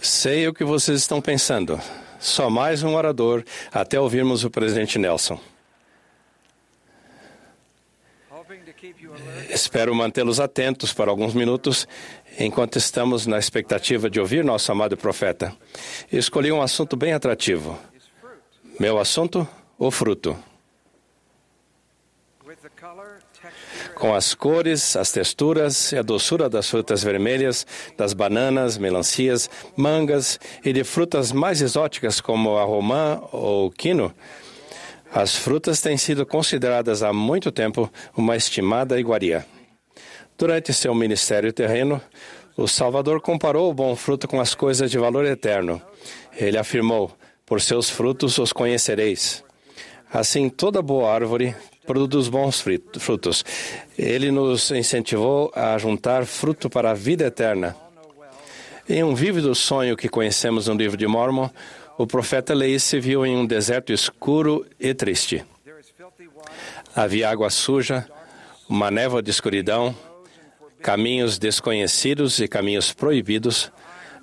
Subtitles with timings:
[0.00, 1.80] Sei o que vocês estão pensando.
[2.18, 5.40] Só mais um orador até ouvirmos o presidente Nelson.
[9.48, 11.86] Espero mantê-los atentos por alguns minutos
[12.38, 15.54] enquanto estamos na expectativa de ouvir nosso amado profeta.
[16.10, 17.78] Escolhi um assunto bem atrativo.
[18.78, 19.46] Meu assunto?
[19.78, 20.36] O fruto.
[23.94, 27.66] Com as cores, as texturas e a doçura das frutas vermelhas,
[27.96, 34.14] das bananas, melancias, mangas e de frutas mais exóticas como a romã ou quino,
[35.12, 39.44] as frutas têm sido consideradas há muito tempo uma estimada iguaria.
[40.38, 42.00] Durante seu ministério terreno,
[42.56, 45.82] o Salvador comparou o bom fruto com as coisas de valor eterno.
[46.34, 47.10] Ele afirmou:
[47.44, 49.44] Por seus frutos os conhecereis.
[50.10, 51.54] Assim, toda boa árvore
[51.88, 52.62] produz bons
[52.98, 53.42] frutos.
[53.96, 57.74] Ele nos incentivou a juntar fruto para a vida eterna.
[58.86, 61.48] Em um vívido sonho que conhecemos no livro de Mormon,
[61.96, 65.42] o profeta Leí se viu em um deserto escuro e triste.
[66.94, 68.06] Havia água suja,
[68.68, 69.96] uma névoa de escuridão,
[70.82, 73.72] caminhos desconhecidos e caminhos proibidos,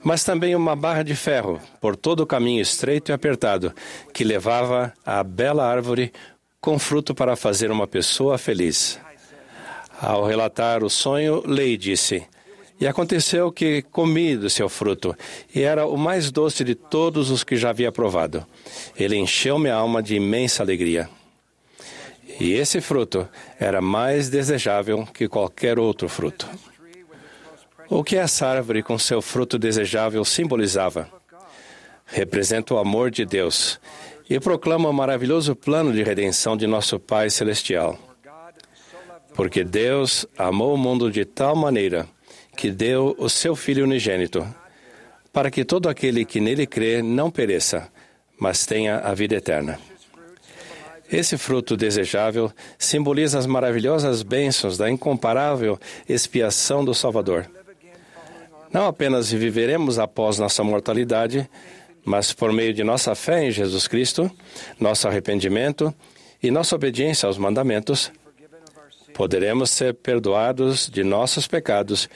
[0.03, 3.73] mas também uma barra de ferro por todo o caminho estreito e apertado
[4.14, 6.14] que levava à bela árvore
[6.66, 9.00] com fruto para fazer uma pessoa feliz.
[10.02, 12.26] Ao relatar o sonho, Lei disse:
[12.80, 15.16] E aconteceu que comi do seu fruto,
[15.54, 18.44] e era o mais doce de todos os que já havia provado.
[18.98, 21.08] Ele encheu minha alma de imensa alegria.
[22.40, 26.50] E esse fruto era mais desejável que qualquer outro fruto.
[27.88, 31.08] O que essa árvore com seu fruto desejável simbolizava?
[32.08, 33.80] Representa o amor de Deus
[34.30, 37.98] e proclama o maravilhoso plano de redenção de nosso Pai Celestial.
[39.34, 42.08] Porque Deus amou o mundo de tal maneira
[42.56, 44.48] que deu o seu Filho unigênito,
[45.34, 47.90] para que todo aquele que nele crê não pereça,
[48.40, 49.78] mas tenha a vida eterna.
[51.12, 55.78] Esse fruto desejável simboliza as maravilhosas bênçãos da incomparável
[56.09, 57.50] expiação do Salvador.
[58.72, 61.50] Não apenas viveremos após nossa mortalidade,
[62.06, 64.32] mas por meio de nossa fé em Jesus Cristo,
[64.80, 65.94] nosso arrependimento
[66.42, 68.12] e nossa obediência aos mandamentos,
[69.14, 72.08] poderemos ser perdoados de nossos pecados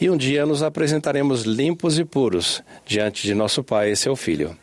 [0.00, 4.56] e um dia nos apresentaremos limpos e puros diante de nosso Pai e seu Filho.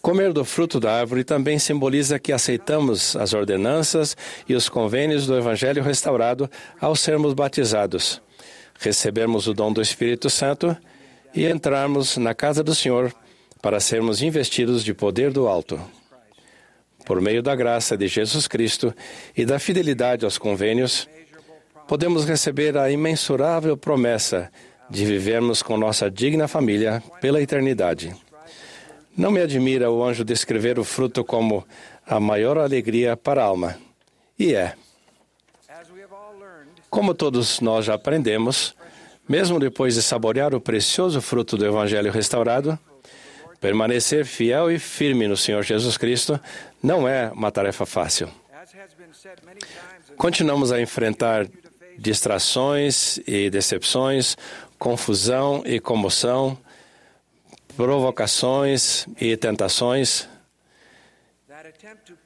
[0.00, 4.16] Comer do fruto da árvore também simboliza que aceitamos as ordenanças
[4.48, 6.48] e os convênios do Evangelho restaurado
[6.80, 8.22] ao sermos batizados,
[8.78, 10.74] recebermos o dom do Espírito Santo
[11.34, 13.14] e entrarmos na casa do Senhor
[13.60, 15.80] para sermos investidos de poder do alto.
[17.04, 18.94] Por meio da graça de Jesus Cristo
[19.36, 21.08] e da fidelidade aos convênios,
[21.86, 24.50] podemos receber a imensurável promessa
[24.90, 28.14] de vivermos com nossa digna família pela eternidade.
[29.16, 31.66] Não me admira o anjo descrever o fruto como
[32.06, 33.76] a maior alegria para a alma.
[34.38, 34.74] E é.
[36.88, 38.74] Como todos nós já aprendemos,
[39.28, 42.78] mesmo depois de saborear o precioso fruto do Evangelho restaurado,
[43.60, 46.40] permanecer fiel e firme no Senhor Jesus Cristo
[46.82, 48.28] não é uma tarefa fácil.
[50.16, 51.46] Continuamos a enfrentar
[51.98, 54.36] distrações e decepções,
[54.78, 56.56] confusão e comoção,
[57.76, 60.28] provocações e tentações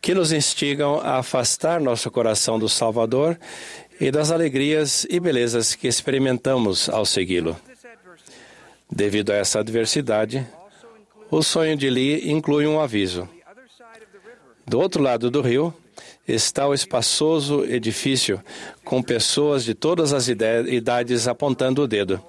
[0.01, 3.39] que nos instigam a afastar nosso coração do Salvador
[4.01, 7.57] e das alegrias e belezas que experimentamos ao segui-lo.
[8.91, 10.47] Devido a essa adversidade,
[11.31, 13.29] o sonho de Lee inclui um aviso.
[14.67, 15.75] Do outro lado do rio
[16.27, 18.43] está o espaçoso edifício,
[18.85, 22.23] com pessoas de todas as idades apontando o dedo,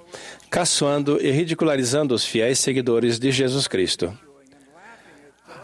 [0.50, 4.18] caçoando e ridicularizando os fiéis seguidores de Jesus Cristo.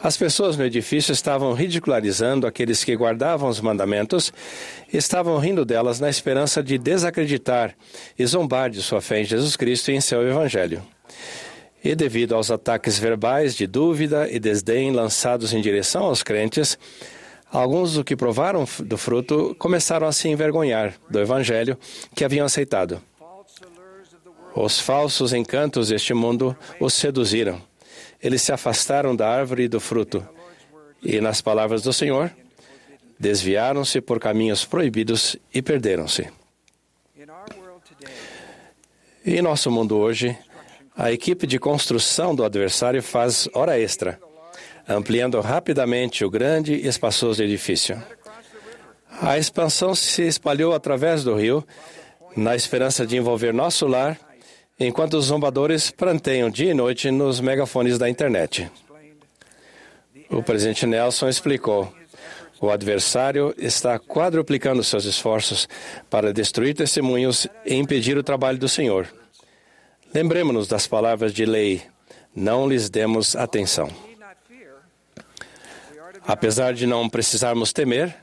[0.02, 4.32] As pessoas no edifício estavam ridicularizando aqueles que guardavam os mandamentos,
[4.94, 7.76] estavam rindo delas na esperança de desacreditar
[8.18, 10.82] e zombar de sua fé em Jesus Cristo e em seu Evangelho.
[11.84, 16.78] E devido aos ataques verbais de dúvida e desdém lançados em direção aos crentes,
[17.52, 21.78] alguns do que provaram do fruto começaram a se envergonhar do Evangelho
[22.16, 23.02] que haviam aceitado.
[24.56, 27.69] Os falsos encantos deste mundo os seduziram
[28.22, 30.28] eles se afastaram da árvore e do fruto,
[31.02, 32.32] e, nas palavras do Senhor,
[33.20, 36.28] desviaram-se por caminhos proibidos e perderam-se.
[39.26, 40.38] Em nosso mundo hoje,
[40.96, 44.20] a equipe de construção do adversário faz hora extra,
[44.88, 48.02] ampliando rapidamente o grande e espaçoso edifício.
[49.22, 51.66] A expansão se espalhou através do rio,
[52.36, 54.18] na esperança de envolver nosso lar
[54.80, 58.72] enquanto os zombadores pranteiam dia e noite nos megafones da internet.
[60.30, 61.92] O presidente Nelson explicou:
[62.62, 65.68] o adversário está quadruplicando seus esforços
[66.10, 69.08] para destruir testemunhos e impedir o trabalho do Senhor.
[70.14, 71.82] Lembremos-nos das palavras de lei:
[72.36, 73.90] não lhes demos atenção.
[76.28, 78.16] Apesar de não precisarmos temer,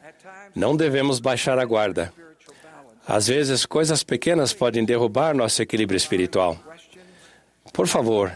[0.54, 2.12] não devemos baixar a guarda.
[3.06, 6.58] Às vezes, coisas pequenas podem derrubar nosso equilíbrio espiritual.
[7.72, 8.32] Por favor,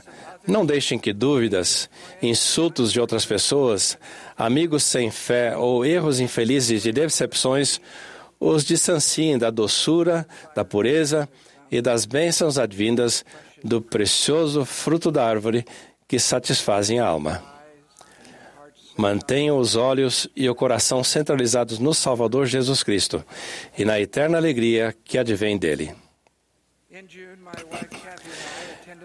[0.46, 1.90] não deixem que dúvidas,
[2.22, 3.98] insultos de outras pessoas,
[4.36, 7.80] amigos sem fé ou erros infelizes de decepções
[8.40, 11.28] os distanciem da doçura, da pureza
[11.70, 13.22] e das bênçãos advindas
[13.62, 15.64] do precioso fruto da árvore
[16.08, 17.59] que satisfazem a alma.
[18.96, 23.24] Mantenham os olhos e o coração centralizados no Salvador Jesus Cristo
[23.78, 25.94] e na eterna alegria que advém dele.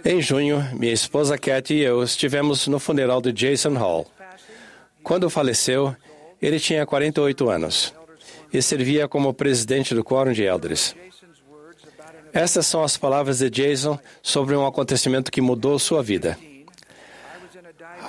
[0.04, 4.08] Em junho, minha esposa Kathy e eu estivemos no funeral de Jason Hall.
[5.04, 5.96] Quando faleceu,
[6.42, 7.94] ele tinha 48 anos
[8.52, 10.96] e servia como presidente do Quórum de Elders.
[12.34, 16.38] Estas são as palavras de Jason sobre um acontecimento que mudou sua vida.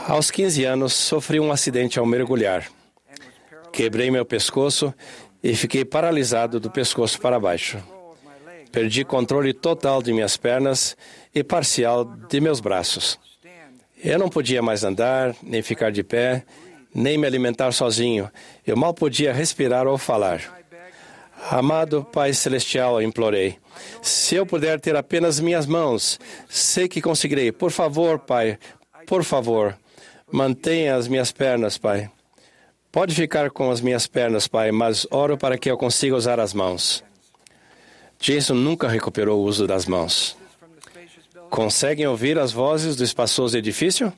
[0.08, 2.68] Aos 15 anos, sofri um acidente ao mergulhar.
[3.72, 4.94] Quebrei meu pescoço
[5.42, 7.76] e fiquei paralisado do pescoço para baixo.
[8.70, 10.96] Perdi controle total de minhas pernas
[11.34, 13.18] e parcial de meus braços.
[14.02, 16.44] Eu não podia mais andar, nem ficar de pé,
[16.94, 18.30] nem me alimentar sozinho.
[18.64, 20.40] Eu mal podia respirar ou falar.
[21.50, 23.58] Amado Pai Celestial, implorei.
[24.00, 27.50] Se eu puder ter apenas minhas mãos, sei que conseguirei.
[27.50, 28.56] Por favor, Pai,
[29.06, 29.76] por favor,
[30.30, 32.10] mantenha as minhas pernas, Pai.
[32.90, 36.52] Pode ficar com as minhas pernas, Pai, mas oro para que eu consiga usar as
[36.54, 37.04] mãos.
[38.18, 40.36] Jason nunca recuperou o uso das mãos.
[41.50, 44.12] Conseguem ouvir as vozes do espaçoso edifício?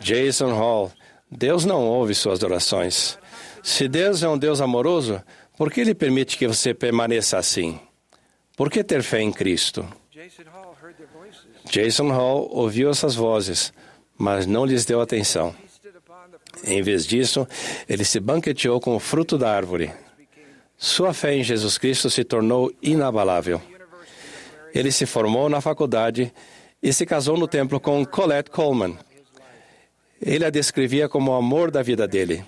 [0.00, 0.92] Jason Hall,
[1.30, 3.18] Deus não ouve suas orações.
[3.62, 5.22] Se Deus é um Deus amoroso,
[5.56, 7.80] por que Ele permite que você permaneça assim?
[8.56, 9.86] Por que ter fé em Cristo?
[11.64, 13.72] Jason Hall ouviu essas vozes,
[14.16, 15.54] mas não lhes deu atenção.
[16.62, 17.46] Em vez disso,
[17.88, 19.92] ele se banqueteou com o fruto da árvore.
[20.76, 23.60] Sua fé em Jesus Cristo se tornou inabalável.
[24.74, 26.32] Ele se formou na faculdade
[26.82, 28.98] e se casou no templo com Colette Coleman.
[30.20, 32.44] Ele a descrevia como o amor da vida dele.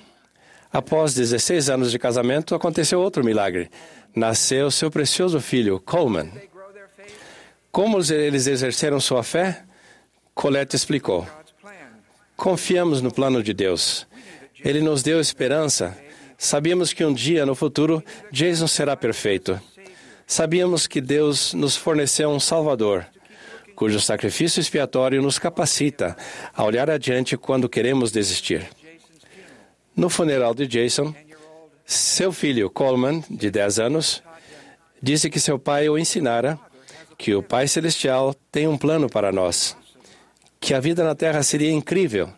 [0.73, 3.71] Após 16 anos de casamento, aconteceu outro milagre.
[4.15, 6.31] Nasceu seu precioso filho, Coleman.
[7.71, 9.63] Como eles exerceram sua fé?
[10.35, 11.27] Colette explicou.
[12.37, 14.07] Confiamos no plano de Deus.
[14.65, 15.97] Ele nos deu esperança.
[16.39, 19.61] Sabíamos que um dia no futuro Jason será perfeito.
[20.27, 23.07] Sabíamos que Deus nos forneceu um Salvador,
[23.75, 26.17] cujo sacrifício expiatório nos capacita
[26.53, 28.69] a olhar adiante quando queremos desistir.
[29.95, 31.15] No funeral de Jason,
[31.85, 34.23] seu filho Coleman, de 10 anos,
[35.01, 36.59] disse que seu pai o ensinara
[37.17, 39.77] que o Pai Celestial tem um plano para nós,
[40.67, 42.29] que a vida na Terra seria incrível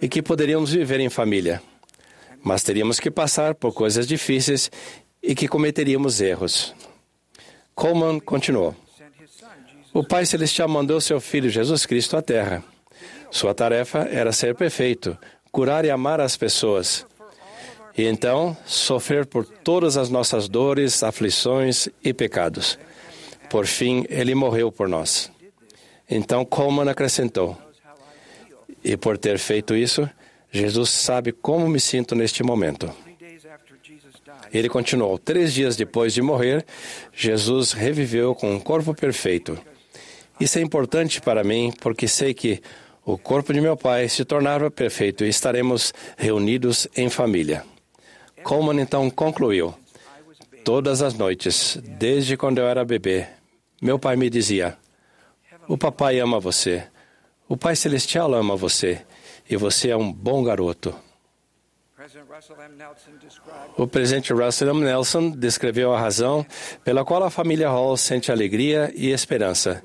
[0.00, 1.60] e que poderíamos viver em família.
[2.42, 4.70] Mas teríamos que passar por coisas difíceis
[5.22, 6.74] e que cometeríamos erros.
[7.74, 8.74] Coleman continuou.
[9.92, 12.64] O Pai Celestial mandou seu Filho Jesus Cristo à Terra.
[13.30, 15.14] Sua tarefa era ser perfeito,
[15.52, 17.04] curar e amar as pessoas.
[17.94, 22.78] E então, sofrer por todas as nossas dores, aflições e pecados.
[23.50, 25.30] Por fim, ele morreu por nós.
[26.08, 27.65] Então Coleman acrescentou:
[28.86, 30.08] E por ter feito isso,
[30.48, 32.88] Jesus sabe como me sinto neste momento.
[34.52, 36.64] Ele continuou: Três dias depois de morrer,
[37.12, 39.58] Jesus reviveu com um corpo perfeito.
[40.38, 42.62] Isso é importante para mim porque sei que
[43.04, 47.64] o corpo de meu pai se tornava perfeito e estaremos reunidos em família.
[48.44, 49.74] Coleman então concluiu:
[50.62, 53.26] Todas as noites, desde quando eu era bebê,
[53.82, 54.78] meu pai me dizia:
[55.66, 56.86] O papai ama você,
[57.48, 59.02] o Pai Celestial ama você
[59.48, 60.94] e você é um bom garoto.
[63.76, 64.80] O presidente Russell M.
[64.84, 66.46] Nelson descreveu a razão
[66.84, 69.82] pela qual a família Hall sente alegria e esperança.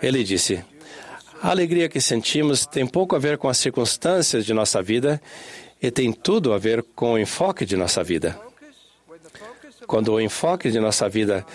[0.00, 0.64] Ele disse:
[1.42, 5.20] a alegria que sentimos tem pouco a ver com as circunstâncias de nossa vida
[5.80, 8.38] e tem tudo a ver com o enfoque de nossa vida.
[9.86, 11.46] Quando o enfoque de nossa vida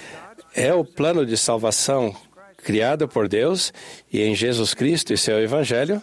[0.56, 2.16] é o plano de salvação
[2.63, 3.74] criado por Deus
[4.12, 6.01] e em Jesus Cristo e seu Evangelho,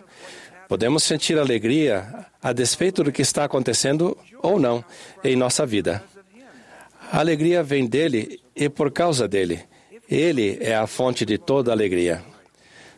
[0.68, 4.84] podemos sentir alegria a despeito do que está acontecendo ou não
[5.24, 6.02] em nossa vida.
[7.10, 9.64] A alegria vem dele e por causa dele.
[10.08, 12.22] Ele é a fonte de toda alegria.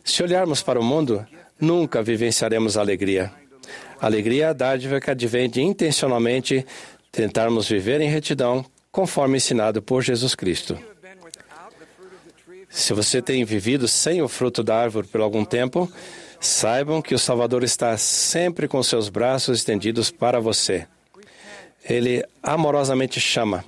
[0.05, 1.25] Se olharmos para o mundo,
[1.59, 3.33] nunca vivenciaremos alegria.
[4.01, 6.67] Alegria é a dádiva que advém de intencionalmente
[7.11, 10.77] tentarmos viver em retidão, conforme ensinado por Jesus Cristo.
[12.73, 15.93] Se você tem vivido sem o fruto da árvore por algum tempo,
[16.41, 20.87] saibam que o Salvador está sempre com seus braços estendidos para você.
[21.85, 23.63] Ele amorosamente chama: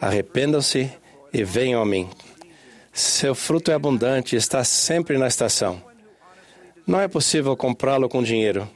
[0.00, 0.88] arrependam-se
[1.32, 2.08] e venham a mim.
[2.92, 5.82] Seu fruto é abundante e está sempre na estação.
[6.86, 8.70] Não é possível comprá-lo com dinheiro.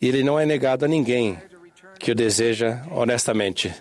[0.00, 1.36] E ele não é negado a ninguém
[1.98, 3.74] que o deseja honestamente.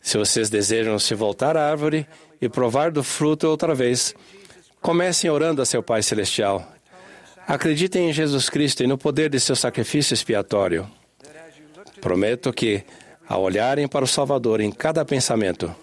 [0.00, 2.06] Se vocês desejam se voltar à árvore
[2.40, 4.14] e provar do fruto outra vez,
[4.80, 6.66] comecem orando a seu Pai Celestial.
[7.46, 10.88] Acreditem em Jesus Cristo e no poder de seu sacrifício expiatório.
[12.00, 12.82] Prometo que,
[13.28, 15.74] ao olharem para o Salvador em cada pensamento,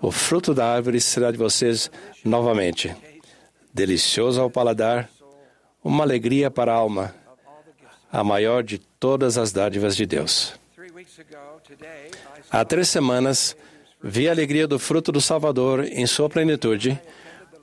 [0.00, 1.90] o fruto da árvore será de vocês
[2.24, 2.94] novamente.
[3.72, 5.08] Delicioso ao paladar,
[5.82, 7.14] uma alegria para a alma,
[8.12, 10.54] a maior de todas as dádivas de Deus.
[12.50, 13.56] Há três semanas,
[14.02, 17.00] vi a alegria do fruto do Salvador em sua plenitude,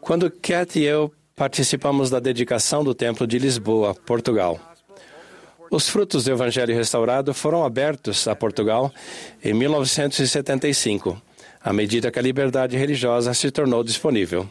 [0.02, 4.60] quando Cat e eu participamos da dedicação do Templo de Lisboa, Portugal.
[5.72, 8.92] Os frutos do Evangelho restaurado foram abertos a Portugal
[9.44, 11.22] em 1975,
[11.64, 14.50] à medida que a liberdade religiosa se tornou disponível.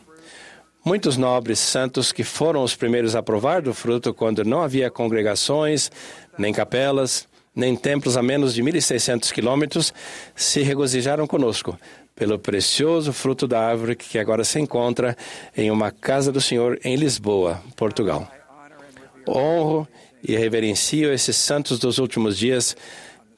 [0.82, 5.90] Muitos nobres santos que foram os primeiros a provar do fruto quando não havia congregações,
[6.38, 9.92] nem capelas, nem templos a menos de 1.600 quilômetros,
[10.34, 11.78] se regozijaram conosco
[12.14, 15.16] pelo precioso fruto da árvore que agora se encontra
[15.56, 18.30] em uma casa do Senhor em Lisboa, Portugal.
[19.26, 19.88] Honro
[20.22, 22.76] e reverencio esses santos dos últimos dias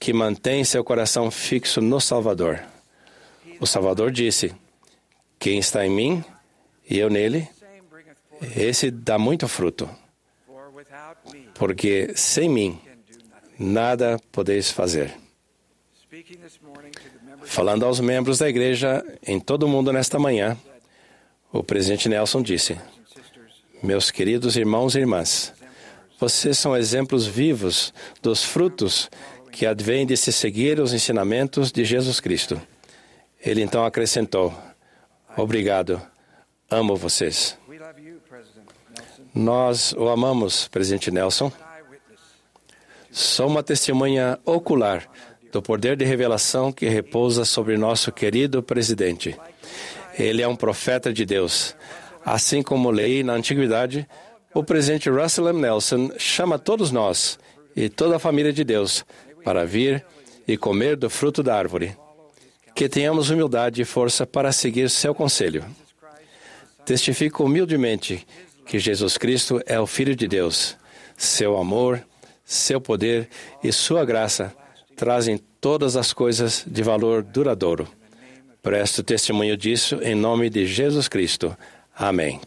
[0.01, 2.61] que mantêm seu coração fixo no Salvador.
[3.61, 4.53] O Salvador disse:
[5.39, 6.25] Quem está em mim
[6.91, 7.49] e eu nele,
[8.57, 9.89] esse dá muito fruto,
[11.55, 12.81] porque sem mim
[13.57, 15.15] nada podeis fazer.
[17.45, 20.57] Falando aos membros da igreja em todo o mundo nesta manhã,
[21.53, 22.79] o presidente Nelson disse:
[23.83, 25.53] Meus queridos irmãos e irmãs,
[26.19, 29.11] vocês são exemplos vivos dos frutos
[29.51, 32.61] que advêm de se seguir os ensinamentos de Jesus Cristo.
[33.41, 34.55] Ele então acrescentou:
[35.37, 36.01] Obrigado,
[36.71, 37.59] amo vocês.
[39.35, 41.51] Nós o amamos, presidente Nelson.
[43.11, 45.09] Sou uma testemunha ocular
[45.53, 49.39] do poder de revelação que repousa sobre nosso querido presidente.
[50.19, 51.77] Ele é um profeta de Deus.
[52.25, 54.09] Assim como lei na antiguidade,
[54.55, 55.61] o presidente Russell M.
[55.61, 57.39] Nelson chama todos nós
[57.77, 59.05] e toda a família de Deus
[59.45, 60.05] para vir
[60.49, 61.95] e comer do fruto da árvore.
[62.75, 65.65] Que tenhamos humildade e força para seguir seu conselho.
[66.87, 68.27] Testifico humildemente
[68.65, 70.79] que Jesus Cristo é o Filho de Deus.
[71.15, 72.03] Seu amor,
[72.43, 73.29] seu poder
[73.63, 74.55] e sua graça
[74.97, 77.89] trazem todas as coisas de valor duradouro.
[78.63, 81.57] Presto testemunho disso em nome de Jesus Cristo.
[81.95, 82.41] Amém.